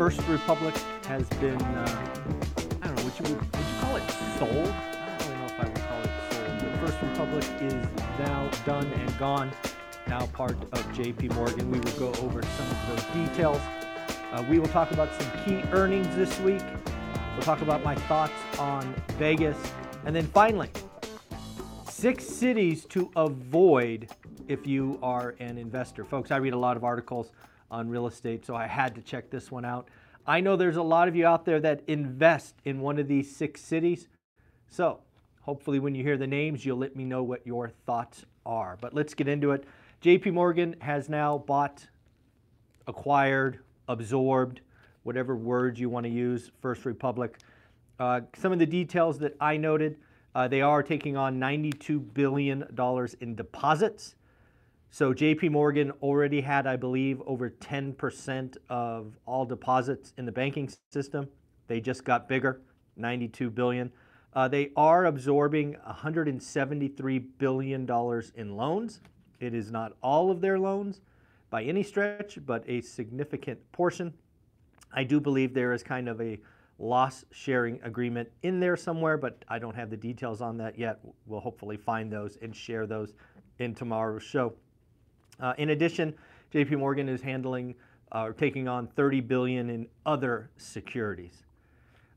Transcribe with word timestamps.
First 0.00 0.26
Republic 0.28 0.74
has 1.08 1.28
been, 1.40 1.60
uh, 1.60 2.06
I 2.80 2.86
don't 2.86 2.96
know, 2.96 3.04
would 3.04 3.18
you, 3.18 3.34
would 3.34 3.44
you 3.44 3.80
call 3.82 3.96
it 3.96 4.10
sold? 4.38 4.50
I 4.50 5.18
don't 5.18 5.28
really 5.28 5.38
know 5.38 5.44
if 5.44 5.60
I 5.60 5.64
would 5.64 5.76
call 5.76 6.00
it 6.00 6.10
sold. 6.32 6.80
First 6.80 7.02
Republic 7.02 7.44
is 7.60 8.18
now 8.18 8.50
done 8.64 8.86
and 8.86 9.18
gone, 9.18 9.52
now 10.08 10.24
part 10.28 10.52
of 10.52 10.80
JP 10.94 11.34
Morgan. 11.34 11.70
We 11.70 11.80
will 11.80 11.98
go 11.98 12.08
over 12.24 12.42
some 12.42 12.70
of 12.70 12.88
those 12.88 13.28
details. 13.28 13.60
Uh, 14.32 14.42
we 14.48 14.58
will 14.58 14.68
talk 14.68 14.90
about 14.92 15.10
some 15.20 15.30
key 15.44 15.62
earnings 15.70 16.08
this 16.16 16.40
week. 16.40 16.62
We'll 17.34 17.44
talk 17.44 17.60
about 17.60 17.84
my 17.84 17.94
thoughts 17.94 18.32
on 18.58 18.94
Vegas. 19.18 19.58
And 20.06 20.16
then 20.16 20.26
finally, 20.28 20.70
six 21.90 22.24
cities 22.24 22.86
to 22.86 23.10
avoid 23.16 24.08
if 24.48 24.66
you 24.66 24.98
are 25.02 25.34
an 25.40 25.58
investor. 25.58 26.06
Folks, 26.06 26.30
I 26.30 26.38
read 26.38 26.54
a 26.54 26.58
lot 26.58 26.78
of 26.78 26.84
articles 26.84 27.32
on 27.70 27.88
real 27.88 28.06
estate, 28.06 28.44
so 28.44 28.54
I 28.54 28.66
had 28.66 28.94
to 28.96 29.02
check 29.02 29.30
this 29.30 29.50
one 29.50 29.64
out. 29.64 29.88
I 30.26 30.40
know 30.40 30.56
there's 30.56 30.76
a 30.76 30.82
lot 30.82 31.08
of 31.08 31.16
you 31.16 31.26
out 31.26 31.44
there 31.44 31.60
that 31.60 31.82
invest 31.86 32.56
in 32.64 32.80
one 32.80 32.98
of 32.98 33.08
these 33.08 33.34
six 33.34 33.60
cities. 33.60 34.08
So 34.68 35.00
hopefully, 35.42 35.78
when 35.78 35.94
you 35.94 36.02
hear 36.02 36.16
the 36.16 36.26
names, 36.26 36.64
you'll 36.64 36.78
let 36.78 36.94
me 36.96 37.04
know 37.04 37.22
what 37.22 37.46
your 37.46 37.70
thoughts 37.86 38.24
are. 38.44 38.76
But 38.80 38.94
let's 38.94 39.14
get 39.14 39.28
into 39.28 39.52
it. 39.52 39.64
JP 40.02 40.32
Morgan 40.34 40.76
has 40.80 41.08
now 41.08 41.38
bought, 41.38 41.86
acquired, 42.86 43.60
absorbed, 43.88 44.60
whatever 45.02 45.36
words 45.36 45.80
you 45.80 45.88
want 45.88 46.04
to 46.04 46.10
use, 46.10 46.50
First 46.60 46.84
Republic. 46.84 47.38
Uh, 47.98 48.22
some 48.36 48.52
of 48.52 48.58
the 48.58 48.66
details 48.66 49.18
that 49.18 49.36
I 49.40 49.56
noted 49.56 49.96
uh, 50.34 50.48
they 50.48 50.62
are 50.62 50.82
taking 50.82 51.16
on 51.16 51.40
$92 51.40 52.14
billion 52.14 52.64
in 53.20 53.34
deposits. 53.34 54.14
So 54.92 55.14
JP 55.14 55.52
Morgan 55.52 55.92
already 56.02 56.40
had, 56.40 56.66
I 56.66 56.74
believe, 56.74 57.22
over 57.24 57.48
10% 57.48 58.56
of 58.68 59.16
all 59.24 59.46
deposits 59.46 60.12
in 60.18 60.26
the 60.26 60.32
banking 60.32 60.68
system. 60.90 61.28
They 61.68 61.80
just 61.80 62.04
got 62.04 62.28
bigger, 62.28 62.60
92 62.96 63.50
billion. 63.50 63.92
Uh, 64.34 64.48
they 64.48 64.72
are 64.76 65.06
absorbing 65.06 65.76
173 65.84 67.18
billion 67.18 67.86
dollars 67.86 68.32
in 68.34 68.56
loans. 68.56 69.00
It 69.38 69.54
is 69.54 69.70
not 69.70 69.92
all 70.02 70.28
of 70.28 70.40
their 70.40 70.58
loans 70.58 71.00
by 71.50 71.62
any 71.62 71.84
stretch, 71.84 72.38
but 72.44 72.64
a 72.66 72.80
significant 72.80 73.60
portion. 73.70 74.12
I 74.92 75.04
do 75.04 75.20
believe 75.20 75.54
there 75.54 75.72
is 75.72 75.84
kind 75.84 76.08
of 76.08 76.20
a 76.20 76.40
loss 76.80 77.24
sharing 77.30 77.80
agreement 77.82 78.28
in 78.42 78.58
there 78.58 78.76
somewhere, 78.76 79.16
but 79.16 79.44
I 79.48 79.60
don't 79.60 79.76
have 79.76 79.90
the 79.90 79.96
details 79.96 80.40
on 80.40 80.56
that 80.58 80.76
yet. 80.76 80.98
We'll 81.26 81.40
hopefully 81.40 81.76
find 81.76 82.12
those 82.12 82.38
and 82.42 82.54
share 82.54 82.88
those 82.88 83.14
in 83.60 83.74
tomorrow's 83.74 84.24
show. 84.24 84.54
Uh, 85.40 85.54
in 85.58 85.70
addition, 85.70 86.14
JP 86.52 86.78
Morgan 86.78 87.08
is 87.08 87.22
handling 87.22 87.74
uh, 88.12 88.24
or 88.24 88.32
taking 88.32 88.68
on 88.68 88.86
30 88.88 89.20
billion 89.20 89.70
in 89.70 89.86
other 90.04 90.50
securities. 90.56 91.44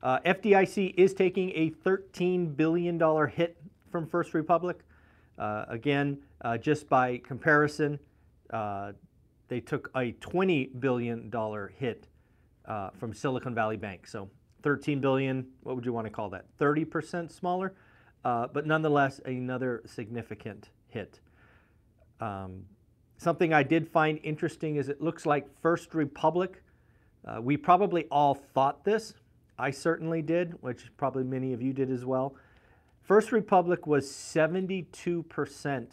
Uh, 0.01 0.19
FDIC 0.25 0.93
is 0.97 1.13
taking 1.13 1.51
a 1.51 1.69
13 1.69 2.47
billion 2.47 2.97
dollar 2.97 3.27
hit 3.27 3.57
from 3.91 4.07
First 4.07 4.33
Republic. 4.33 4.79
Uh, 5.37 5.65
again, 5.69 6.17
uh, 6.41 6.57
just 6.57 6.89
by 6.89 7.17
comparison, 7.19 7.97
uh, 8.49 8.91
they 9.47 9.59
took 9.59 9.89
a 9.95 10.11
20 10.13 10.65
billion 10.79 11.29
dollar 11.29 11.71
hit 11.77 12.07
from 12.97 13.13
Silicon 13.13 13.53
Valley 13.53 13.77
Bank. 13.77 14.07
So 14.07 14.29
13 14.63 14.99
billion, 14.99 15.45
what 15.61 15.75
would 15.75 15.85
you 15.85 15.93
want 15.93 16.07
to 16.07 16.11
call 16.11 16.29
that? 16.29 16.45
30% 16.59 17.31
smaller, 17.31 17.73
but 18.23 18.65
nonetheless 18.65 19.19
another 19.25 19.83
significant 19.85 20.69
hit. 20.87 21.19
Um, 22.19 22.65
Something 23.23 23.53
I 23.53 23.63
did 23.63 23.87
find 23.87 24.19
interesting 24.21 24.75
is 24.75 24.89
it 24.89 24.99
looks 25.01 25.25
like 25.25 25.47
First 25.61 25.95
Republic. 25.95 26.61
Uh, 27.25 27.39
we 27.41 27.55
probably 27.55 28.03
all 28.11 28.33
thought 28.33 28.83
this. 28.83 29.13
I 29.57 29.71
certainly 29.71 30.21
did, 30.21 30.61
which 30.61 30.91
probably 30.97 31.23
many 31.23 31.53
of 31.53 31.61
you 31.61 31.71
did 31.71 31.89
as 31.89 32.03
well. 32.03 32.35
First 33.01 33.31
Republic 33.31 33.87
was 33.87 34.11
72% 34.11 35.87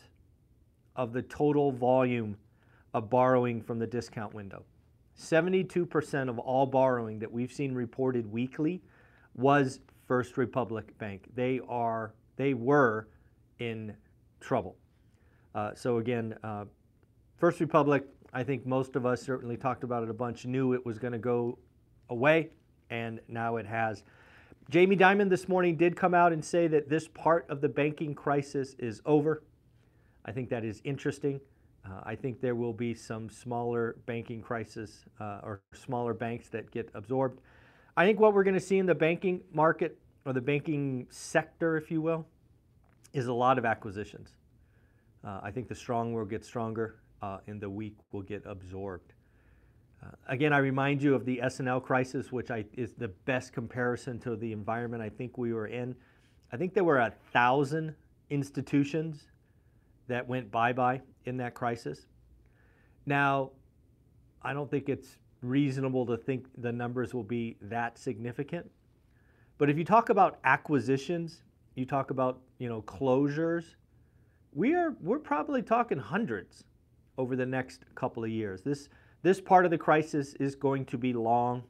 of 0.96 1.12
the 1.12 1.22
total 1.22 1.70
volume 1.70 2.36
of 2.94 3.08
borrowing 3.08 3.62
from 3.62 3.78
the 3.78 3.86
discount 3.86 4.34
window. 4.34 4.64
72% 5.16 6.28
of 6.28 6.40
all 6.40 6.66
borrowing 6.66 7.20
that 7.20 7.30
we've 7.30 7.52
seen 7.52 7.72
reported 7.76 8.26
weekly 8.26 8.82
was 9.36 9.78
First 10.08 10.36
Republic 10.36 10.98
Bank. 10.98 11.28
They 11.36 11.60
are, 11.68 12.12
they 12.34 12.54
were 12.54 13.06
in 13.60 13.94
trouble. 14.40 14.74
Uh, 15.54 15.74
so 15.76 15.98
again, 15.98 16.34
uh, 16.42 16.64
First 17.40 17.58
Republic, 17.60 18.04
I 18.34 18.44
think 18.44 18.66
most 18.66 18.96
of 18.96 19.06
us 19.06 19.22
certainly 19.22 19.56
talked 19.56 19.82
about 19.82 20.02
it 20.02 20.10
a 20.10 20.14
bunch, 20.14 20.44
knew 20.44 20.74
it 20.74 20.84
was 20.84 20.98
going 20.98 21.14
to 21.14 21.18
go 21.18 21.58
away, 22.10 22.50
and 22.90 23.18
now 23.28 23.56
it 23.56 23.64
has. 23.64 24.04
Jamie 24.68 24.94
Dimon 24.94 25.30
this 25.30 25.48
morning 25.48 25.78
did 25.78 25.96
come 25.96 26.12
out 26.12 26.34
and 26.34 26.44
say 26.44 26.66
that 26.66 26.90
this 26.90 27.08
part 27.08 27.46
of 27.48 27.62
the 27.62 27.68
banking 27.68 28.14
crisis 28.14 28.76
is 28.78 29.00
over. 29.06 29.42
I 30.26 30.32
think 30.32 30.50
that 30.50 30.66
is 30.66 30.82
interesting. 30.84 31.40
Uh, 31.82 32.02
I 32.02 32.14
think 32.14 32.42
there 32.42 32.54
will 32.54 32.74
be 32.74 32.92
some 32.92 33.30
smaller 33.30 33.96
banking 34.04 34.42
crisis 34.42 35.06
uh, 35.18 35.40
or 35.42 35.62
smaller 35.72 36.12
banks 36.12 36.50
that 36.50 36.70
get 36.70 36.90
absorbed. 36.92 37.40
I 37.96 38.04
think 38.04 38.20
what 38.20 38.34
we're 38.34 38.44
going 38.44 38.52
to 38.52 38.60
see 38.60 38.76
in 38.76 38.84
the 38.84 38.94
banking 38.94 39.40
market 39.50 39.96
or 40.26 40.34
the 40.34 40.42
banking 40.42 41.06
sector, 41.08 41.78
if 41.78 41.90
you 41.90 42.02
will, 42.02 42.26
is 43.14 43.28
a 43.28 43.32
lot 43.32 43.56
of 43.56 43.64
acquisitions. 43.64 44.28
Uh, 45.24 45.40
I 45.42 45.50
think 45.50 45.68
the 45.68 45.74
strong 45.74 46.12
will 46.12 46.26
get 46.26 46.44
stronger 46.44 46.96
uh, 47.22 47.38
in 47.46 47.58
the 47.58 47.68
weak 47.68 47.96
will 48.12 48.22
get 48.22 48.42
absorbed. 48.46 49.12
Uh, 50.02 50.08
again, 50.28 50.52
I 50.52 50.58
remind 50.58 51.02
you 51.02 51.14
of 51.14 51.24
the 51.24 51.42
S&L 51.42 51.80
crisis, 51.80 52.32
which 52.32 52.50
I, 52.50 52.64
is 52.74 52.94
the 52.94 53.08
best 53.08 53.52
comparison 53.52 54.18
to 54.20 54.36
the 54.36 54.52
environment 54.52 55.02
I 55.02 55.10
think 55.10 55.36
we 55.36 55.52
were 55.52 55.66
in. 55.66 55.94
I 56.52 56.56
think 56.56 56.72
there 56.72 56.84
were 56.84 56.98
a 56.98 57.12
thousand 57.32 57.94
institutions 58.30 59.28
that 60.08 60.26
went 60.26 60.50
bye-bye 60.50 61.02
in 61.26 61.36
that 61.36 61.54
crisis. 61.54 62.06
Now, 63.06 63.50
I 64.42 64.52
don't 64.52 64.70
think 64.70 64.88
it's 64.88 65.18
reasonable 65.42 66.06
to 66.06 66.16
think 66.16 66.46
the 66.58 66.72
numbers 66.72 67.14
will 67.14 67.24
be 67.24 67.56
that 67.62 67.98
significant. 67.98 68.70
But 69.58 69.68
if 69.68 69.76
you 69.76 69.84
talk 69.84 70.08
about 70.08 70.38
acquisitions, 70.44 71.42
you 71.74 71.84
talk 71.84 72.10
about 72.10 72.40
you 72.58 72.68
know 72.68 72.82
closures, 72.82 73.74
we 74.52 74.74
are 74.74 74.94
we're 75.00 75.18
probably 75.18 75.62
talking 75.62 75.98
hundreds 75.98 76.64
over 77.18 77.36
the 77.36 77.46
next 77.46 77.84
couple 77.94 78.24
of 78.24 78.30
years. 78.30 78.62
This, 78.62 78.88
this 79.22 79.40
part 79.40 79.64
of 79.64 79.70
the 79.70 79.78
crisis 79.78 80.34
is 80.34 80.54
going 80.54 80.84
to 80.86 80.98
be 80.98 81.12
long. 81.12 81.62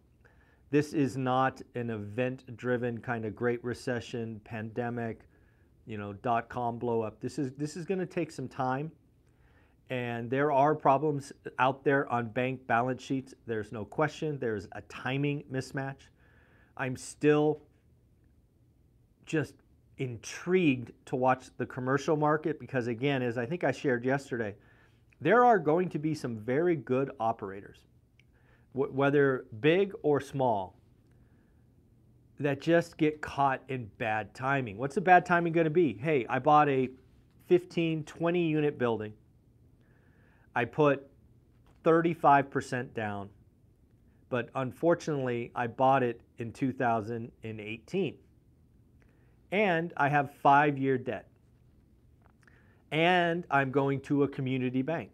This 0.71 0.93
is 0.93 1.17
not 1.17 1.61
an 1.75 1.91
event 1.91 2.56
driven 2.56 2.99
kind 2.99 3.25
of 3.25 3.34
great 3.34 3.62
recession, 3.65 4.41
pandemic, 4.45 5.23
you 5.87 5.99
know, 5.99 6.12
dot 6.12 6.49
com 6.49 6.78
blow 6.78 7.03
up. 7.03 7.21
This 7.21 7.39
is, 7.39 7.53
this 7.55 7.77
is 7.77 7.84
going 7.84 7.99
to 7.99 8.06
take 8.06 8.31
some 8.31 8.47
time. 8.47 8.93
And 9.89 10.31
there 10.31 10.53
are 10.53 10.77
problems 10.77 11.33
out 11.59 11.83
there 11.83 12.09
on 12.12 12.28
bank 12.28 12.65
balance 12.69 13.03
sheets. 13.03 13.34
There's 13.47 13.72
no 13.72 13.84
question. 13.84 14.39
There's 14.39 14.69
a 14.72 14.83
timing 14.83 15.43
mismatch. 15.53 16.09
I'm 16.77 16.97
still 16.97 17.63
just 19.27 19.54
intrigued 19.98 20.93
to 21.07 21.16
watch 21.16 21.47
the 21.57 21.66
commercial 21.66 22.16
market 22.16 22.60
because, 22.60 22.86
again, 22.86 23.21
as 23.21 23.36
I 23.36 23.45
think 23.45 23.65
I 23.65 23.72
shared 23.72 24.04
yesterday, 24.04 24.54
there 25.21 25.45
are 25.45 25.59
going 25.59 25.89
to 25.91 25.99
be 25.99 26.15
some 26.15 26.37
very 26.37 26.77
good 26.77 27.11
operators, 27.21 27.78
w- 28.75 28.93
whether 28.93 29.47
big 29.61 29.93
or 30.03 30.21
small, 30.21 30.77
that 32.39 32.61
just 32.61 32.97
get 32.97 33.21
caught 33.21 33.63
in 33.69 33.91
bad 33.99 34.34
timing. 34.34 34.78
What's 34.78 34.95
the 34.95 35.01
bad 35.03 35.27
timing 35.27 35.53
going 35.53 35.65
to 35.65 35.71
be? 35.71 35.99
Hey, 36.01 36.25
I 36.28 36.39
bought 36.39 36.71
a 36.71 36.89
15, 37.49 38.05
20 38.05 38.49
unit 38.49 38.78
building. 38.78 39.13
I 40.55 40.65
put 40.65 41.07
35% 41.84 42.95
down, 42.95 43.28
but 44.31 44.49
unfortunately, 44.55 45.51
I 45.55 45.67
bought 45.67 46.03
it 46.03 46.22
in 46.39 46.53
2018. 46.53 48.15
And 49.53 49.93
I 49.97 50.09
have 50.09 50.33
five 50.43 50.78
year 50.78 50.97
debt 50.97 51.29
and 52.91 53.45
I'm 53.51 53.71
going 53.71 54.01
to 54.03 54.25
a 54.25 54.28
community 54.28 54.83
bank. 54.83 55.13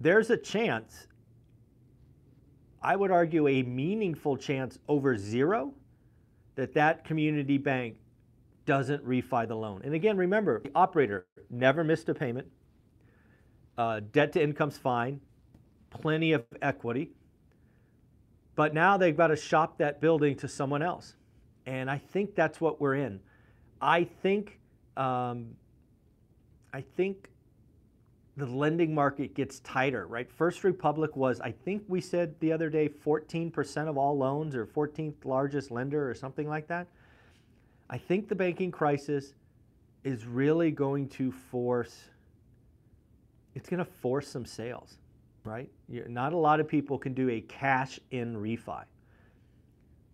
There's 0.00 0.30
a 0.30 0.36
chance 0.36 1.08
I 2.80 2.94
would 2.96 3.10
argue, 3.10 3.48
a 3.48 3.62
meaningful 3.62 4.36
chance 4.36 4.78
over 4.88 5.16
zero 5.16 5.74
that 6.54 6.74
that 6.74 7.04
community 7.04 7.58
bank 7.58 7.96
doesn't 8.66 9.04
refi 9.04 9.48
the 9.48 9.56
loan. 9.56 9.80
And 9.84 9.94
again, 9.94 10.16
remember, 10.16 10.60
the 10.60 10.70
operator 10.74 11.26
never 11.50 11.82
missed 11.82 12.08
a 12.08 12.14
payment, 12.14 12.46
uh, 13.76 14.00
debt 14.12 14.32
to 14.34 14.42
income's 14.42 14.78
fine, 14.78 15.20
plenty 15.90 16.32
of 16.32 16.44
equity. 16.62 17.10
But 18.54 18.74
now 18.74 18.96
they've 18.96 19.16
got 19.16 19.28
to 19.28 19.36
shop 19.36 19.78
that 19.78 20.00
building 20.00 20.36
to 20.36 20.48
someone 20.48 20.82
else. 20.82 21.14
And 21.66 21.90
I 21.90 21.98
think 21.98 22.34
that's 22.34 22.60
what 22.60 22.80
we're 22.80 22.96
in. 22.96 23.20
I 23.80 24.04
think, 24.04 24.58
um, 24.96 25.54
I 26.72 26.82
think 26.82 27.30
the 28.36 28.46
lending 28.46 28.94
market 28.94 29.34
gets 29.34 29.58
tighter, 29.60 30.06
right? 30.06 30.30
First 30.30 30.62
Republic 30.62 31.16
was, 31.16 31.40
I 31.40 31.50
think 31.50 31.82
we 31.88 32.00
said 32.00 32.38
the 32.38 32.52
other 32.52 32.70
day, 32.70 32.88
14% 32.88 33.88
of 33.88 33.98
all 33.98 34.16
loans 34.16 34.54
or 34.54 34.64
14th 34.64 35.24
largest 35.24 35.70
lender 35.72 36.08
or 36.08 36.14
something 36.14 36.48
like 36.48 36.68
that. 36.68 36.86
I 37.90 37.98
think 37.98 38.28
the 38.28 38.36
banking 38.36 38.70
crisis 38.70 39.34
is 40.04 40.24
really 40.24 40.70
going 40.70 41.08
to 41.08 41.32
force, 41.32 42.10
it's 43.54 43.68
going 43.68 43.84
to 43.84 43.90
force 43.90 44.28
some 44.28 44.46
sales, 44.46 44.98
right? 45.44 45.68
Not 45.88 46.32
a 46.32 46.36
lot 46.36 46.60
of 46.60 46.68
people 46.68 46.96
can 46.96 47.14
do 47.14 47.28
a 47.30 47.40
cash 47.40 47.98
in 48.12 48.36
refi, 48.36 48.84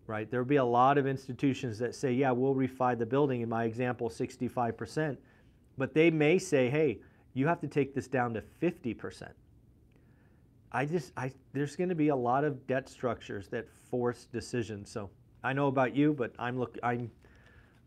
right? 0.07 0.31
There'll 0.31 0.47
be 0.47 0.55
a 0.55 0.65
lot 0.65 0.97
of 0.97 1.05
institutions 1.05 1.77
that 1.79 1.93
say, 1.93 2.13
yeah, 2.13 2.31
we'll 2.31 2.55
refi 2.55 2.97
the 2.97 3.05
building, 3.05 3.41
in 3.41 3.49
my 3.49 3.65
example, 3.65 4.09
65%, 4.09 5.17
but 5.77 5.93
they 5.93 6.09
may 6.09 6.37
say, 6.37 6.69
hey, 6.69 6.99
you 7.33 7.47
have 7.47 7.59
to 7.61 7.67
take 7.67 7.93
this 7.93 8.07
down 8.07 8.33
to 8.33 8.43
50%. 8.61 9.29
I 10.71 10.85
just, 10.85 11.13
I, 11.15 11.31
there's 11.53 11.75
going 11.75 11.89
to 11.89 11.95
be 11.95 12.09
a 12.09 12.15
lot 12.15 12.43
of 12.43 12.65
debt 12.67 12.89
structures 12.89 13.47
that 13.49 13.69
force 13.89 14.27
decisions. 14.31 14.89
So 14.91 15.09
I 15.43 15.53
know 15.53 15.67
about 15.67 15.95
you, 15.95 16.13
but 16.13 16.33
I'm 16.39 16.57
look, 16.59 16.77
I'm, 16.83 17.11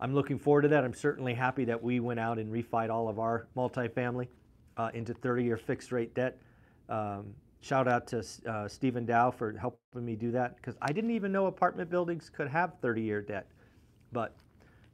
I'm 0.01 0.15
looking 0.15 0.39
forward 0.39 0.63
to 0.63 0.69
that. 0.69 0.85
I'm 0.85 0.95
certainly 0.95 1.35
happy 1.35 1.65
that 1.67 1.83
we 1.83 2.01
went 2.01 2.21
out 2.21 2.39
and 2.39 2.53
refied 2.53 2.91
all 2.91 3.09
of 3.09 3.19
our 3.19 3.49
multifamily 3.57 4.29
uh, 4.77 4.91
into 4.95 5.13
30-year 5.13 5.57
fixed 5.57 5.93
rate 5.93 6.15
debt. 6.15 6.39
Um, 6.89 7.35
shout 7.61 7.89
out 7.89 8.07
to 8.09 8.25
uh, 8.47 8.69
Stephen 8.69 9.05
Dow 9.05 9.31
for 9.31 9.53
helping 9.59 10.05
me 10.05 10.15
do 10.15 10.31
that 10.31 10.57
because 10.57 10.77
I 10.81 10.93
didn't 10.93 11.11
even 11.11 11.33
know 11.33 11.47
apartment 11.47 11.91
buildings 11.91 12.31
could 12.31 12.49
have 12.49 12.81
30-year 12.81 13.23
debt, 13.23 13.51
but 14.13 14.37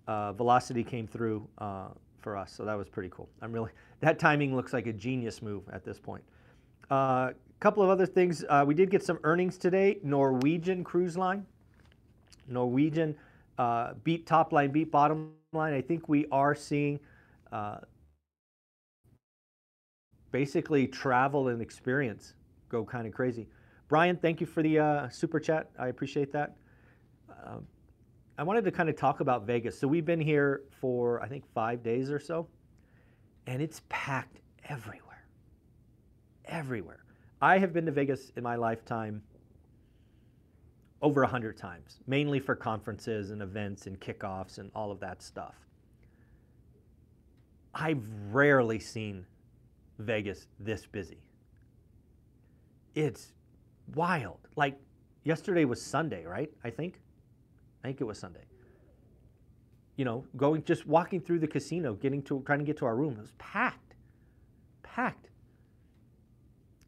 uh, 0.06 0.32
Velocity 0.32 0.82
came 0.82 1.06
through 1.06 1.46
uh, 1.58 1.88
for 2.24 2.36
us. 2.36 2.50
So 2.50 2.64
that 2.64 2.76
was 2.76 2.88
pretty 2.88 3.10
cool. 3.10 3.28
I'm 3.42 3.52
really, 3.52 3.70
that 4.00 4.18
timing 4.18 4.56
looks 4.56 4.72
like 4.72 4.88
a 4.88 4.92
genius 4.92 5.42
move 5.42 5.62
at 5.72 5.84
this 5.84 6.00
point. 6.00 6.24
A 6.90 6.94
uh, 6.94 7.32
couple 7.60 7.82
of 7.82 7.90
other 7.90 8.06
things. 8.06 8.44
Uh, 8.48 8.64
we 8.66 8.74
did 8.74 8.90
get 8.90 9.04
some 9.04 9.20
earnings 9.22 9.56
today. 9.58 9.98
Norwegian 10.02 10.82
Cruise 10.82 11.16
Line. 11.16 11.46
Norwegian 12.48 13.14
uh, 13.58 13.92
beat 14.02 14.26
top 14.26 14.52
line, 14.52 14.70
beat 14.70 14.90
bottom 14.90 15.32
line. 15.52 15.72
I 15.72 15.80
think 15.80 16.08
we 16.08 16.26
are 16.32 16.54
seeing 16.54 16.98
uh, 17.52 17.78
basically 20.32 20.86
travel 20.88 21.48
and 21.48 21.62
experience 21.62 22.34
go 22.68 22.84
kind 22.84 23.06
of 23.06 23.12
crazy. 23.12 23.46
Brian, 23.88 24.16
thank 24.16 24.40
you 24.40 24.46
for 24.46 24.62
the 24.62 24.78
uh, 24.78 25.08
super 25.08 25.38
chat. 25.38 25.70
I 25.78 25.88
appreciate 25.88 26.32
that. 26.32 26.56
Um, 27.46 27.66
I 28.36 28.42
wanted 28.42 28.64
to 28.64 28.72
kind 28.72 28.88
of 28.88 28.96
talk 28.96 29.20
about 29.20 29.46
Vegas. 29.46 29.78
So 29.78 29.86
we've 29.86 30.04
been 30.04 30.20
here 30.20 30.62
for, 30.80 31.22
I 31.22 31.28
think, 31.28 31.44
five 31.54 31.82
days 31.82 32.10
or 32.10 32.18
so, 32.18 32.48
and 33.46 33.62
it's 33.62 33.82
packed 33.88 34.40
everywhere. 34.68 35.24
Everywhere. 36.46 37.04
I 37.40 37.58
have 37.58 37.72
been 37.72 37.86
to 37.86 37.92
Vegas 37.92 38.32
in 38.36 38.42
my 38.42 38.56
lifetime 38.56 39.22
over 41.00 41.22
a 41.22 41.26
100 41.26 41.56
times, 41.56 42.00
mainly 42.06 42.40
for 42.40 42.56
conferences 42.56 43.30
and 43.30 43.42
events 43.42 43.86
and 43.86 44.00
kickoffs 44.00 44.58
and 44.58 44.70
all 44.74 44.90
of 44.90 44.98
that 45.00 45.22
stuff. 45.22 45.54
I've 47.74 48.06
rarely 48.32 48.78
seen 48.78 49.26
Vegas 49.98 50.46
this 50.58 50.86
busy. 50.86 51.18
It's 52.94 53.32
wild. 53.94 54.38
Like 54.56 54.78
yesterday 55.24 55.64
was 55.64 55.82
Sunday, 55.82 56.24
right? 56.24 56.50
I 56.64 56.70
think. 56.70 57.00
I 57.84 57.88
think 57.88 58.00
it 58.00 58.04
was 58.04 58.18
Sunday. 58.18 58.44
You 59.96 60.06
know, 60.06 60.24
going 60.36 60.64
just 60.64 60.86
walking 60.86 61.20
through 61.20 61.38
the 61.38 61.46
casino, 61.46 61.94
getting 61.94 62.22
to 62.22 62.42
trying 62.46 62.58
to 62.58 62.64
get 62.64 62.78
to 62.78 62.86
our 62.86 62.96
room, 62.96 63.14
it 63.16 63.20
was 63.20 63.34
packed, 63.38 63.94
packed. 64.82 65.28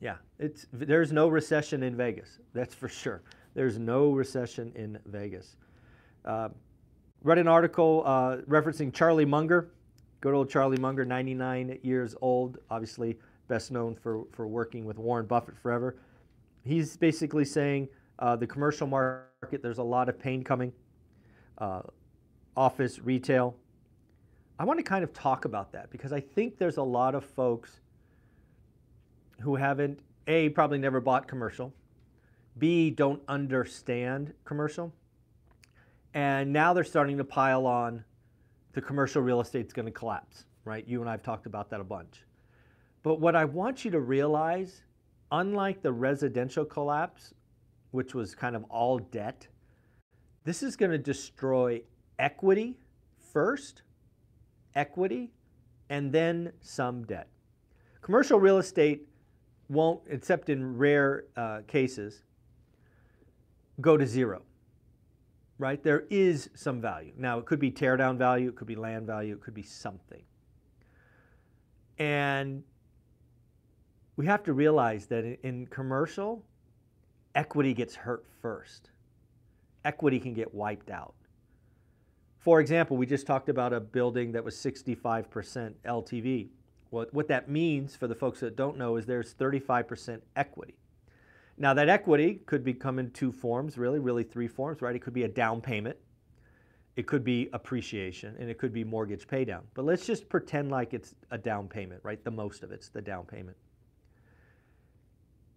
Yeah, 0.00 0.16
it's 0.38 0.66
there's 0.72 1.12
no 1.12 1.28
recession 1.28 1.82
in 1.82 1.96
Vegas. 1.96 2.38
That's 2.54 2.74
for 2.74 2.88
sure. 2.88 3.22
There's 3.54 3.78
no 3.78 4.10
recession 4.12 4.72
in 4.74 4.98
Vegas. 5.06 5.56
Uh, 6.24 6.48
read 7.22 7.38
an 7.38 7.46
article 7.46 8.02
uh, 8.04 8.38
referencing 8.48 8.92
Charlie 8.92 9.24
Munger, 9.24 9.70
good 10.20 10.34
old 10.34 10.50
Charlie 10.50 10.78
Munger, 10.78 11.04
99 11.04 11.78
years 11.82 12.14
old, 12.20 12.58
obviously 12.70 13.18
best 13.48 13.70
known 13.70 13.94
for, 13.94 14.24
for 14.32 14.48
working 14.48 14.84
with 14.84 14.98
Warren 14.98 15.26
Buffett 15.26 15.56
forever. 15.56 15.96
He's 16.64 16.96
basically 16.96 17.44
saying 17.44 17.88
uh, 18.18 18.34
the 18.36 18.46
commercial 18.46 18.86
market, 18.86 19.62
there's 19.62 19.78
a 19.78 19.82
lot 19.82 20.08
of 20.08 20.18
pain 20.18 20.42
coming 20.42 20.72
uh, 21.58 21.82
office, 22.56 22.98
retail. 22.98 23.56
I 24.58 24.64
want 24.64 24.78
to 24.78 24.82
kind 24.82 25.04
of 25.04 25.12
talk 25.12 25.44
about 25.44 25.72
that 25.72 25.90
because 25.90 26.12
I 26.12 26.20
think 26.20 26.58
there's 26.58 26.78
a 26.78 26.82
lot 26.82 27.14
of 27.14 27.24
folks 27.24 27.80
who 29.40 29.56
haven't, 29.56 30.00
A, 30.26 30.48
probably 30.50 30.78
never 30.78 31.00
bought 31.00 31.28
commercial, 31.28 31.72
B, 32.58 32.90
don't 32.90 33.22
understand 33.28 34.32
commercial, 34.44 34.92
and 36.14 36.50
now 36.50 36.72
they're 36.72 36.84
starting 36.84 37.18
to 37.18 37.24
pile 37.24 37.66
on 37.66 38.02
the 38.72 38.80
commercial 38.80 39.20
real 39.20 39.40
estate's 39.40 39.74
going 39.74 39.86
to 39.86 39.92
collapse, 39.92 40.46
right? 40.64 40.86
You 40.88 41.00
and 41.00 41.08
I 41.08 41.12
have 41.12 41.22
talked 41.22 41.46
about 41.46 41.68
that 41.70 41.80
a 41.80 41.84
bunch. 41.84 42.24
But 43.02 43.20
what 43.20 43.36
I 43.36 43.44
want 43.44 43.84
you 43.84 43.90
to 43.90 44.00
realize, 44.00 44.82
unlike 45.30 45.82
the 45.82 45.92
residential 45.92 46.64
collapse, 46.64 47.34
which 47.90 48.14
was 48.14 48.34
kind 48.34 48.56
of 48.56 48.64
all 48.64 48.98
debt, 48.98 49.46
this 50.46 50.62
is 50.62 50.76
going 50.76 50.92
to 50.92 50.98
destroy 50.98 51.82
equity 52.20 52.78
first, 53.32 53.82
equity, 54.76 55.32
and 55.90 56.12
then 56.12 56.52
some 56.60 57.02
debt. 57.04 57.26
Commercial 58.00 58.38
real 58.38 58.58
estate 58.58 59.08
won't, 59.68 60.00
except 60.06 60.48
in 60.48 60.78
rare 60.78 61.24
uh, 61.36 61.62
cases, 61.66 62.22
go 63.80 63.96
to 63.96 64.06
zero, 64.06 64.42
right? 65.58 65.82
There 65.82 66.04
is 66.10 66.48
some 66.54 66.80
value. 66.80 67.12
Now, 67.18 67.38
it 67.38 67.44
could 67.44 67.58
be 67.58 67.72
teardown 67.72 68.16
value, 68.16 68.50
it 68.50 68.54
could 68.54 68.68
be 68.68 68.76
land 68.76 69.04
value, 69.04 69.34
it 69.34 69.40
could 69.40 69.52
be 69.52 69.64
something. 69.64 70.22
And 71.98 72.62
we 74.14 74.26
have 74.26 74.44
to 74.44 74.52
realize 74.52 75.06
that 75.06 75.24
in 75.42 75.66
commercial, 75.66 76.44
equity 77.34 77.74
gets 77.74 77.96
hurt 77.96 78.24
first 78.40 78.90
equity 79.86 80.18
can 80.18 80.34
get 80.34 80.52
wiped 80.52 80.90
out. 80.90 81.14
For 82.38 82.60
example, 82.60 82.96
we 82.96 83.06
just 83.06 83.26
talked 83.26 83.48
about 83.48 83.72
a 83.72 83.80
building 83.80 84.32
that 84.32 84.44
was 84.44 84.54
65% 84.56 85.74
LTV. 85.84 86.48
What, 86.90 87.12
what 87.14 87.28
that 87.28 87.48
means 87.48 87.96
for 87.96 88.06
the 88.06 88.14
folks 88.14 88.40
that 88.40 88.56
don't 88.56 88.76
know 88.76 88.96
is 88.96 89.06
there's 89.06 89.34
35% 89.34 90.20
equity. 90.36 90.74
Now, 91.58 91.72
that 91.74 91.88
equity 91.88 92.40
could 92.46 92.62
be 92.62 92.74
come 92.74 92.98
in 92.98 93.10
two 93.10 93.32
forms, 93.32 93.78
really, 93.78 93.98
really 93.98 94.22
three 94.22 94.48
forms, 94.48 94.82
right? 94.82 94.94
It 94.94 95.00
could 95.00 95.14
be 95.14 95.22
a 95.22 95.28
down 95.28 95.60
payment, 95.60 95.96
it 96.96 97.06
could 97.06 97.24
be 97.24 97.48
appreciation, 97.52 98.36
and 98.38 98.50
it 98.50 98.58
could 98.58 98.72
be 98.72 98.84
mortgage 98.84 99.26
paydown. 99.26 99.62
But 99.74 99.84
let's 99.84 100.06
just 100.06 100.28
pretend 100.28 100.70
like 100.70 100.94
it's 100.94 101.14
a 101.30 101.38
down 101.38 101.68
payment, 101.68 102.00
right? 102.04 102.22
The 102.22 102.30
most 102.30 102.62
of 102.62 102.72
it's 102.72 102.88
the 102.88 103.02
down 103.02 103.24
payment. 103.24 103.56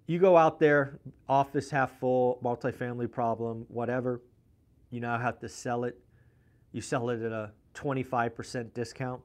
You 0.10 0.18
go 0.18 0.36
out 0.38 0.60
there, 0.60 0.98
office 1.28 1.70
half 1.70 2.00
full, 2.00 2.40
multifamily 2.44 3.12
problem, 3.12 3.68
whatever. 3.68 4.24
You 4.90 5.02
now 5.02 5.20
have 5.20 5.40
to 5.42 5.48
sell 5.48 5.84
it. 5.84 6.00
You 6.72 6.82
sell 6.82 7.12
it 7.12 7.22
at 7.22 7.32
a 7.32 7.52
25% 7.76 8.74
discount. 8.74 9.22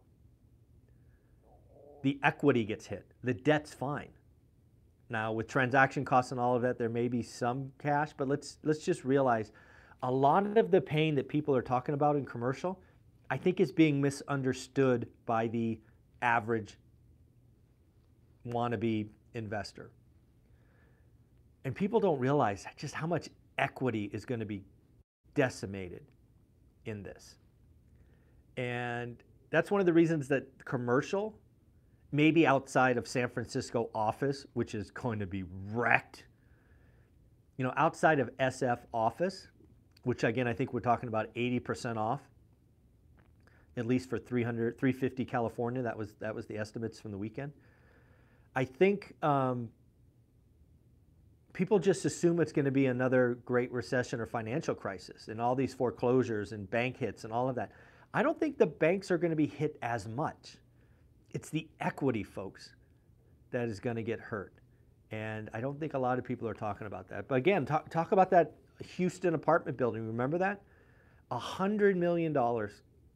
The 2.02 2.20
equity 2.22 2.64
gets 2.64 2.84
hit. 2.84 3.06
The 3.22 3.32
debt's 3.32 3.72
fine. 3.72 4.10
Now, 5.08 5.32
with 5.32 5.48
transaction 5.48 6.04
costs 6.04 6.32
and 6.32 6.38
all 6.38 6.54
of 6.54 6.60
that, 6.60 6.76
there 6.76 6.90
may 6.90 7.08
be 7.08 7.22
some 7.22 7.72
cash, 7.78 8.10
but 8.14 8.28
let's 8.28 8.58
let's 8.62 8.84
just 8.84 9.06
realize 9.06 9.52
a 10.02 10.12
lot 10.12 10.58
of 10.58 10.70
the 10.70 10.82
pain 10.82 11.14
that 11.14 11.30
people 11.30 11.56
are 11.56 11.62
talking 11.62 11.94
about 11.94 12.14
in 12.14 12.26
commercial, 12.26 12.78
I 13.30 13.38
think 13.38 13.58
is 13.58 13.72
being 13.72 14.02
misunderstood 14.02 15.08
by 15.24 15.46
the 15.46 15.80
average 16.20 16.76
wannabe 18.46 19.06
investor. 19.32 19.90
And 21.64 21.74
people 21.74 22.00
don't 22.00 22.18
realize 22.18 22.66
just 22.76 22.94
how 22.94 23.06
much 23.06 23.28
equity 23.58 24.10
is 24.12 24.24
going 24.24 24.40
to 24.40 24.46
be 24.46 24.62
decimated 25.34 26.02
in 26.84 27.02
this. 27.02 27.36
And 28.56 29.22
that's 29.50 29.70
one 29.70 29.80
of 29.80 29.86
the 29.86 29.92
reasons 29.92 30.28
that 30.28 30.46
commercial, 30.64 31.34
maybe 32.12 32.46
outside 32.46 32.96
of 32.96 33.08
San 33.08 33.28
Francisco 33.28 33.90
office, 33.94 34.46
which 34.54 34.74
is 34.74 34.90
going 34.90 35.18
to 35.18 35.26
be 35.26 35.44
wrecked, 35.70 36.24
you 37.56 37.64
know, 37.64 37.72
outside 37.76 38.18
of 38.20 38.30
SF 38.38 38.80
office, 38.92 39.48
which 40.02 40.24
again, 40.24 40.46
I 40.46 40.52
think 40.52 40.72
we're 40.72 40.80
talking 40.80 41.08
about 41.08 41.34
80% 41.34 41.96
off, 41.96 42.20
at 43.76 43.86
least 43.86 44.10
for 44.10 44.18
300, 44.18 44.78
350 44.78 45.24
California. 45.24 45.82
That 45.82 45.96
was, 45.96 46.14
that 46.20 46.34
was 46.34 46.46
the 46.46 46.58
estimates 46.58 47.00
from 47.00 47.10
the 47.10 47.18
weekend. 47.18 47.52
I 48.54 48.64
think 48.64 49.14
um, 49.22 49.68
people 51.54 51.78
just 51.78 52.04
assume 52.04 52.40
it's 52.40 52.52
going 52.52 52.66
to 52.66 52.70
be 52.70 52.86
another 52.86 53.38
great 53.46 53.72
recession 53.72 54.20
or 54.20 54.26
financial 54.26 54.74
crisis 54.74 55.28
and 55.28 55.40
all 55.40 55.54
these 55.54 55.72
foreclosures 55.72 56.52
and 56.52 56.68
bank 56.68 56.98
hits 56.98 57.24
and 57.24 57.32
all 57.32 57.48
of 57.48 57.54
that. 57.54 57.70
I 58.12 58.22
don't 58.22 58.38
think 58.38 58.58
the 58.58 58.66
banks 58.66 59.10
are 59.10 59.16
going 59.16 59.30
to 59.30 59.36
be 59.36 59.46
hit 59.46 59.78
as 59.80 60.06
much. 60.06 60.58
It's 61.30 61.48
the 61.48 61.66
equity 61.80 62.24
folks 62.24 62.74
that 63.52 63.68
is 63.68 63.80
going 63.80 63.96
to 63.96 64.02
get 64.02 64.20
hurt. 64.20 64.52
And 65.12 65.48
I 65.54 65.60
don't 65.60 65.78
think 65.78 65.94
a 65.94 65.98
lot 65.98 66.18
of 66.18 66.24
people 66.24 66.48
are 66.48 66.54
talking 66.54 66.88
about 66.88 67.08
that. 67.08 67.28
But 67.28 67.36
again, 67.36 67.64
talk, 67.64 67.88
talk 67.88 68.12
about 68.12 68.30
that 68.30 68.54
Houston 68.96 69.34
apartment 69.34 69.78
building. 69.78 70.06
Remember 70.06 70.38
that? 70.38 70.60
$100 71.30 71.94
million 71.96 72.36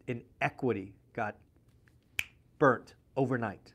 in 0.06 0.22
equity 0.40 0.94
got 1.12 1.36
burnt 2.60 2.94
overnight. 3.16 3.72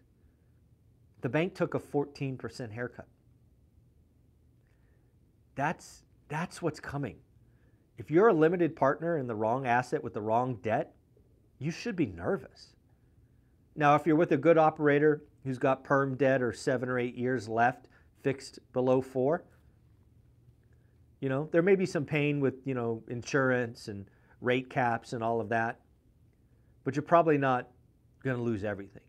The 1.21 1.29
bank 1.29 1.53
took 1.53 1.73
a 1.73 1.79
14% 1.79 2.71
haircut. 2.71 3.07
That's, 5.55 6.03
that's 6.29 6.61
what's 6.61 6.79
coming. 6.79 7.17
If 7.97 8.09
you're 8.09 8.29
a 8.29 8.33
limited 8.33 8.75
partner 8.75 9.17
in 9.17 9.27
the 9.27 9.35
wrong 9.35 9.67
asset 9.67 10.03
with 10.03 10.13
the 10.13 10.21
wrong 10.21 10.55
debt, 10.55 10.93
you 11.59 11.71
should 11.71 11.95
be 11.95 12.07
nervous. 12.07 12.75
Now, 13.75 13.95
if 13.95 14.05
you're 14.05 14.15
with 14.15 14.31
a 14.31 14.37
good 14.37 14.57
operator 14.57 15.23
who's 15.43 15.57
got 15.57 15.83
perm 15.83 16.15
debt 16.15 16.41
or 16.41 16.53
seven 16.53 16.89
or 16.89 16.99
eight 16.99 17.15
years 17.15 17.47
left, 17.47 17.87
fixed 18.23 18.59
below 18.71 19.01
four, 19.01 19.43
you 21.19 21.29
know, 21.29 21.47
there 21.51 21.61
may 21.61 21.75
be 21.75 21.85
some 21.85 22.05
pain 22.05 22.39
with, 22.39 22.55
you 22.65 22.73
know, 22.73 23.01
insurance 23.07 23.87
and 23.87 24.05
rate 24.41 24.69
caps 24.69 25.13
and 25.13 25.23
all 25.23 25.39
of 25.39 25.49
that, 25.49 25.79
but 26.83 26.95
you're 26.95 27.03
probably 27.03 27.37
not 27.37 27.69
going 28.23 28.35
to 28.35 28.41
lose 28.41 28.63
everything. 28.63 29.03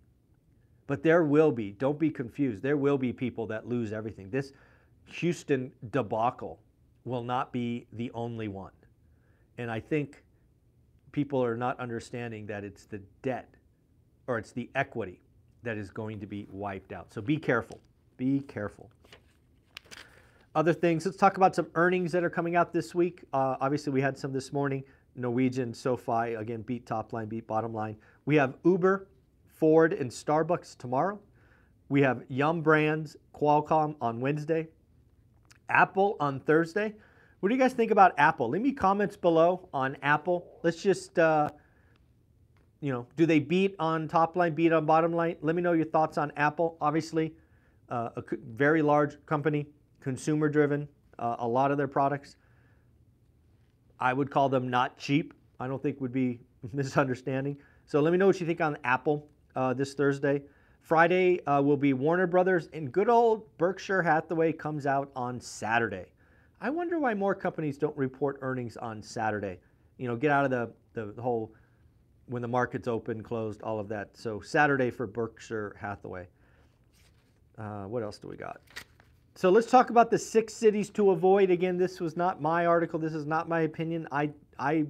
But 0.86 1.02
there 1.02 1.24
will 1.24 1.50
be, 1.50 1.72
don't 1.72 1.98
be 1.98 2.10
confused, 2.10 2.62
there 2.62 2.76
will 2.76 2.98
be 2.98 3.12
people 3.12 3.46
that 3.48 3.66
lose 3.66 3.92
everything. 3.92 4.30
This 4.30 4.52
Houston 5.06 5.72
debacle 5.90 6.60
will 7.04 7.22
not 7.22 7.52
be 7.52 7.86
the 7.92 8.10
only 8.14 8.48
one. 8.48 8.72
And 9.58 9.70
I 9.70 9.80
think 9.80 10.22
people 11.12 11.42
are 11.44 11.56
not 11.56 11.78
understanding 11.78 12.46
that 12.46 12.64
it's 12.64 12.86
the 12.86 13.00
debt 13.22 13.54
or 14.26 14.38
it's 14.38 14.52
the 14.52 14.70
equity 14.74 15.20
that 15.62 15.76
is 15.76 15.90
going 15.90 16.20
to 16.20 16.26
be 16.26 16.46
wiped 16.50 16.92
out. 16.92 17.12
So 17.12 17.20
be 17.20 17.36
careful. 17.36 17.80
Be 18.16 18.40
careful. 18.40 18.90
Other 20.54 20.72
things, 20.72 21.04
let's 21.04 21.16
talk 21.16 21.36
about 21.36 21.54
some 21.54 21.66
earnings 21.74 22.12
that 22.12 22.22
are 22.22 22.30
coming 22.30 22.54
out 22.54 22.72
this 22.72 22.94
week. 22.94 23.24
Uh, 23.32 23.56
obviously, 23.60 23.92
we 23.92 24.00
had 24.00 24.16
some 24.16 24.32
this 24.32 24.52
morning. 24.52 24.84
Norwegian, 25.16 25.74
SoFi, 25.74 26.34
again, 26.34 26.62
beat 26.62 26.86
top 26.86 27.12
line, 27.12 27.26
beat 27.26 27.46
bottom 27.46 27.72
line. 27.72 27.96
We 28.24 28.36
have 28.36 28.56
Uber, 28.64 29.08
Ford, 29.46 29.92
and 29.92 30.10
Starbucks 30.10 30.76
tomorrow. 30.78 31.18
We 31.88 32.02
have 32.02 32.22
Yum 32.28 32.62
Brands, 32.62 33.16
Qualcomm 33.34 33.96
on 34.00 34.20
Wednesday. 34.20 34.68
Apple 35.68 36.16
on 36.20 36.40
Thursday. 36.40 36.94
What 37.40 37.48
do 37.48 37.54
you 37.54 37.60
guys 37.60 37.72
think 37.72 37.90
about 37.90 38.14
Apple? 38.18 38.48
Leave 38.48 38.62
me 38.62 38.72
comments 38.72 39.16
below 39.16 39.68
on 39.74 39.96
Apple. 40.02 40.46
Let's 40.62 40.82
just, 40.82 41.18
uh, 41.18 41.50
you 42.80 42.92
know, 42.92 43.06
do 43.16 43.26
they 43.26 43.38
beat 43.38 43.74
on 43.78 44.08
top 44.08 44.36
line, 44.36 44.54
beat 44.54 44.72
on 44.72 44.86
bottom 44.86 45.12
line? 45.12 45.36
Let 45.42 45.54
me 45.54 45.62
know 45.62 45.72
your 45.72 45.84
thoughts 45.84 46.16
on 46.16 46.32
Apple. 46.36 46.76
Obviously, 46.80 47.34
uh, 47.90 48.10
a 48.16 48.22
very 48.54 48.82
large 48.82 49.16
company, 49.26 49.66
consumer 50.00 50.48
driven, 50.48 50.88
uh, 51.18 51.36
a 51.38 51.46
lot 51.46 51.70
of 51.70 51.76
their 51.76 51.88
products. 51.88 52.36
I 54.00 54.12
would 54.12 54.30
call 54.30 54.48
them 54.48 54.68
not 54.68 54.98
cheap. 54.98 55.34
I 55.60 55.68
don't 55.68 55.82
think 55.82 56.00
would 56.00 56.12
be 56.12 56.40
misunderstanding. 56.72 57.58
So 57.86 58.00
let 58.00 58.10
me 58.10 58.16
know 58.16 58.26
what 58.26 58.40
you 58.40 58.46
think 58.46 58.60
on 58.60 58.78
Apple 58.84 59.28
uh, 59.54 59.74
this 59.74 59.94
Thursday. 59.94 60.42
Friday 60.84 61.42
uh, 61.46 61.62
will 61.62 61.78
be 61.78 61.94
Warner 61.94 62.26
Brothers, 62.26 62.68
and 62.74 62.92
good 62.92 63.08
old 63.08 63.42
Berkshire 63.56 64.02
Hathaway 64.02 64.52
comes 64.52 64.84
out 64.84 65.10
on 65.16 65.40
Saturday. 65.40 66.04
I 66.60 66.68
wonder 66.68 66.98
why 66.98 67.14
more 67.14 67.34
companies 67.34 67.78
don't 67.78 67.96
report 67.96 68.38
earnings 68.42 68.76
on 68.76 69.02
Saturday. 69.02 69.60
You 69.96 70.08
know, 70.08 70.16
get 70.16 70.30
out 70.30 70.44
of 70.44 70.50
the, 70.50 70.70
the 71.14 71.22
whole 71.22 71.54
when 72.26 72.42
the 72.42 72.48
market's 72.48 72.86
open, 72.86 73.22
closed, 73.22 73.62
all 73.62 73.80
of 73.80 73.88
that. 73.88 74.14
So 74.14 74.42
Saturday 74.42 74.90
for 74.90 75.06
Berkshire 75.06 75.74
Hathaway. 75.80 76.28
Uh, 77.56 77.84
what 77.84 78.02
else 78.02 78.18
do 78.18 78.28
we 78.28 78.36
got? 78.36 78.60
So 79.36 79.48
let's 79.48 79.70
talk 79.70 79.88
about 79.88 80.10
the 80.10 80.18
six 80.18 80.52
cities 80.52 80.90
to 80.90 81.12
avoid. 81.12 81.50
Again, 81.50 81.78
this 81.78 81.98
was 81.98 82.14
not 82.14 82.42
my 82.42 82.66
article. 82.66 82.98
This 82.98 83.14
is 83.14 83.24
not 83.24 83.48
my 83.48 83.62
opinion. 83.62 84.06
I, 84.12 84.32
I 84.58 84.84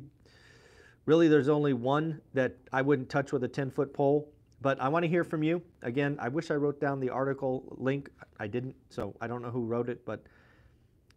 really, 1.06 1.28
there's 1.28 1.48
only 1.48 1.72
one 1.72 2.20
that 2.32 2.56
I 2.72 2.82
wouldn't 2.82 3.08
touch 3.08 3.30
with 3.30 3.44
a 3.44 3.48
10 3.48 3.70
foot 3.70 3.94
pole. 3.94 4.28
But 4.64 4.80
I 4.80 4.88
want 4.88 5.02
to 5.02 5.11
hear 5.11 5.25
from 5.25 5.42
you. 5.42 5.61
Again, 5.83 6.16
I 6.18 6.28
wish 6.28 6.50
I 6.50 6.54
wrote 6.54 6.80
down 6.80 6.99
the 6.99 7.11
article 7.11 7.76
link. 7.76 8.09
I 8.40 8.47
didn't, 8.47 8.75
so 8.88 9.14
I 9.21 9.26
don't 9.26 9.42
know 9.42 9.50
who 9.50 9.66
wrote 9.66 9.90
it. 9.90 10.06
But 10.06 10.23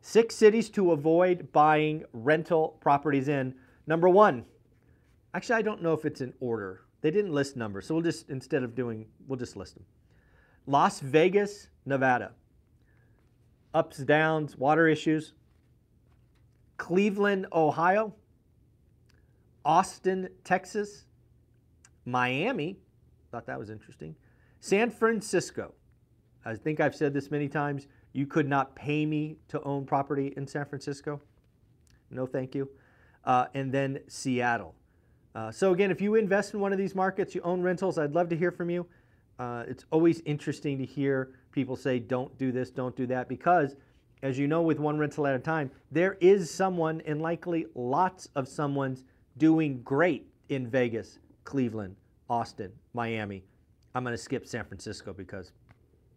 six 0.02 0.36
cities 0.36 0.70
to 0.72 0.92
avoid 0.92 1.50
buying 1.54 2.04
rental 2.12 2.78
properties 2.82 3.30
in. 3.30 3.56
Number 3.88 4.10
one, 4.10 4.44
actually, 5.34 5.56
I 5.56 5.62
don't 5.62 5.82
know 5.82 5.94
if 5.94 6.04
it's 6.04 6.20
in 6.20 6.34
order. 6.42 6.82
They 7.00 7.10
didn't 7.10 7.32
list 7.32 7.56
numbers, 7.56 7.88
so 7.88 7.94
we'll 7.96 8.04
just, 8.04 8.30
instead 8.30 8.64
of 8.64 8.76
doing, 8.76 9.06
we'll 9.28 9.40
just 9.40 9.56
list 9.56 9.76
them. 9.76 9.86
Las 10.66 11.00
Vegas, 11.00 11.70
Nevada. 11.86 12.34
Ups, 13.74 14.00
downs, 14.00 14.58
water 14.58 14.90
issues. 14.90 15.32
Cleveland, 16.76 17.48
Ohio. 17.54 18.14
Austin, 19.64 20.28
Texas. 20.44 21.06
Miami, 22.04 22.80
Thought 23.32 23.46
that 23.48 23.60
was 23.60 23.70
interesting. 23.70 24.16
San 24.60 24.90
Francisco. 24.90 25.74
I 26.46 26.56
think 26.56 26.80
I've 26.80 26.96
said 26.96 27.14
this 27.14 27.30
many 27.30 27.48
times. 27.50 27.88
You 28.14 28.26
could 28.26 28.48
not 28.48 28.76
pay 28.76 29.06
me 29.06 29.38
to 29.50 29.62
own 29.64 29.86
property 29.86 30.34
in 30.38 30.48
San 30.48 30.66
Francisco. 30.66 31.22
No, 32.10 32.26
thank 32.26 32.56
you. 32.56 32.70
Uh, 33.26 33.48
and 33.54 33.72
then 33.72 34.00
Seattle. 34.08 34.74
Uh, 35.36 35.52
so, 35.52 35.74
again, 35.74 35.92
if 35.92 36.02
you 36.02 36.16
invest 36.16 36.54
in 36.54 36.60
one 36.60 36.72
of 36.72 36.78
these 36.78 36.96
markets, 36.96 37.36
you 37.36 37.42
own 37.42 37.62
rentals, 37.62 37.98
I'd 37.98 38.14
love 38.14 38.30
to 38.30 38.38
hear 38.38 38.52
from 38.52 38.70
you. 38.70 38.88
Uh, 39.38 39.66
it's 39.68 39.86
always 39.92 40.22
interesting 40.22 40.78
to 40.80 40.86
hear 40.86 41.34
people 41.52 41.76
say, 41.76 42.00
don't 42.00 42.36
do 42.38 42.52
this, 42.52 42.72
don't 42.72 42.96
do 42.96 43.06
that, 43.08 43.28
because 43.28 43.76
as 44.24 44.40
you 44.40 44.48
know, 44.48 44.64
with 44.64 44.80
one 44.80 44.98
rental 44.98 45.28
at 45.28 45.36
a 45.36 45.40
time, 45.40 45.70
there 45.92 46.18
is 46.22 46.50
someone, 46.50 47.02
and 47.06 47.22
likely 47.22 47.68
lots 47.76 48.30
of 48.36 48.48
someone's, 48.48 49.04
doing 49.38 49.82
great 49.84 50.28
in 50.50 50.68
Vegas, 50.68 51.20
Cleveland, 51.44 51.96
Austin, 52.30 52.72
Miami. 52.94 53.44
I'm 53.96 54.04
going 54.04 54.14
to 54.14 54.22
skip 54.22 54.46
San 54.46 54.66
Francisco 54.66 55.14
because, 55.14 55.52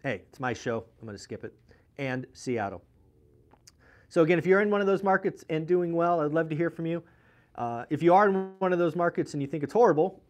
hey, 0.02 0.22
it's 0.28 0.40
my 0.40 0.52
show. 0.52 0.84
I'm 1.00 1.06
going 1.06 1.16
to 1.16 1.22
skip 1.22 1.44
it. 1.44 1.54
And 1.98 2.26
Seattle. 2.32 2.82
So, 4.08 4.22
again, 4.22 4.38
if 4.38 4.46
you're 4.46 4.60
in 4.60 4.70
one 4.70 4.80
of 4.80 4.86
those 4.86 5.02
markets 5.02 5.44
and 5.48 5.66
doing 5.66 5.92
well, 5.92 6.20
I'd 6.20 6.32
love 6.32 6.48
to 6.48 6.56
hear 6.56 6.70
from 6.70 6.86
you. 6.86 7.02
Uh, 7.54 7.84
if 7.90 8.02
you 8.02 8.14
are 8.14 8.28
in 8.28 8.52
one 8.58 8.72
of 8.72 8.78
those 8.78 8.96
markets 8.96 9.34
and 9.34 9.42
you 9.42 9.46
think 9.46 9.62
it's 9.62 9.72
horrible, 9.72 10.22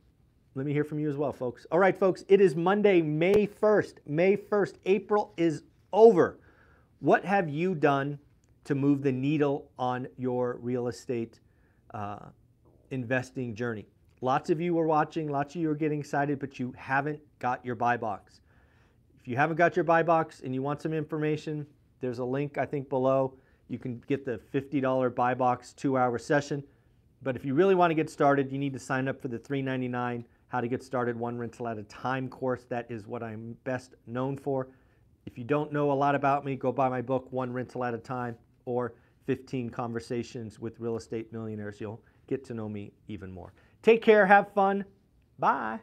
let 0.54 0.66
me 0.66 0.72
hear 0.72 0.84
from 0.84 0.98
you 0.98 1.08
as 1.08 1.16
well, 1.16 1.32
folks. 1.32 1.66
All 1.70 1.78
right, 1.78 1.96
folks, 1.96 2.24
it 2.28 2.40
is 2.40 2.56
Monday, 2.56 3.00
May 3.00 3.46
1st. 3.46 3.94
May 4.06 4.36
1st, 4.36 4.74
April 4.84 5.32
is 5.36 5.62
over. 5.92 6.40
What 6.98 7.24
have 7.24 7.48
you 7.48 7.74
done 7.74 8.18
to 8.64 8.74
move 8.74 9.02
the 9.02 9.12
needle 9.12 9.70
on 9.78 10.08
your 10.18 10.58
real 10.60 10.88
estate 10.88 11.40
uh, 11.94 12.26
investing 12.90 13.54
journey? 13.54 13.86
Lots 14.22 14.50
of 14.50 14.60
you 14.60 14.78
are 14.78 14.86
watching, 14.86 15.28
lots 15.28 15.54
of 15.54 15.62
you 15.62 15.70
are 15.70 15.74
getting 15.74 16.00
excited, 16.00 16.38
but 16.38 16.58
you 16.58 16.74
haven't 16.76 17.20
got 17.38 17.64
your 17.64 17.74
buy 17.74 17.96
box. 17.96 18.42
If 19.18 19.26
you 19.26 19.36
haven't 19.36 19.56
got 19.56 19.76
your 19.76 19.84
buy 19.84 20.02
box 20.02 20.40
and 20.40 20.54
you 20.54 20.62
want 20.62 20.82
some 20.82 20.92
information, 20.92 21.66
there's 22.00 22.18
a 22.18 22.24
link 22.24 22.58
I 22.58 22.66
think 22.66 22.88
below. 22.88 23.34
You 23.68 23.78
can 23.78 24.02
get 24.08 24.26
the 24.26 24.40
$50 24.52 25.14
buy 25.14 25.32
box 25.32 25.72
two 25.72 25.96
hour 25.96 26.18
session. 26.18 26.62
But 27.22 27.36
if 27.36 27.44
you 27.44 27.54
really 27.54 27.74
want 27.74 27.90
to 27.90 27.94
get 27.94 28.10
started, 28.10 28.50
you 28.50 28.58
need 28.58 28.72
to 28.72 28.78
sign 28.78 29.08
up 29.08 29.20
for 29.20 29.28
the 29.28 29.38
399 29.38 30.24
How 30.48 30.60
to 30.60 30.68
Get 30.68 30.82
Started 30.82 31.18
One 31.18 31.38
Rental 31.38 31.68
at 31.68 31.78
a 31.78 31.82
Time 31.84 32.28
course. 32.28 32.64
That 32.68 32.90
is 32.90 33.06
what 33.06 33.22
I'm 33.22 33.56
best 33.64 33.94
known 34.06 34.36
for. 34.36 34.68
If 35.26 35.36
you 35.36 35.44
don't 35.44 35.72
know 35.72 35.92
a 35.92 35.94
lot 35.94 36.14
about 36.14 36.44
me, 36.44 36.56
go 36.56 36.72
buy 36.72 36.88
my 36.88 37.02
book, 37.02 37.30
One 37.30 37.52
Rental 37.52 37.84
at 37.84 37.92
a 37.92 37.98
Time, 37.98 38.36
or 38.64 38.94
15 39.26 39.70
Conversations 39.70 40.58
with 40.58 40.80
Real 40.80 40.96
Estate 40.96 41.30
Millionaires. 41.32 41.80
You'll 41.80 42.02
get 42.26 42.42
to 42.46 42.54
know 42.54 42.68
me 42.68 42.92
even 43.08 43.30
more. 43.30 43.52
Take 43.82 44.02
care, 44.02 44.26
have 44.26 44.52
fun. 44.54 44.84
Bye. 45.38 45.80